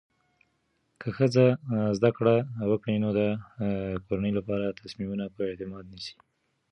که 0.99 1.07
ښځه 1.17 1.45
زده 1.97 2.11
کړه 2.17 2.35
وکړي، 2.71 2.95
نو 3.03 3.09
د 3.19 3.21
کورنۍ 4.05 4.31
لپاره 4.39 4.77
تصمیمونه 4.81 5.25
په 5.35 5.41
اعتماد 5.49 5.85
نیسي. 5.93 6.15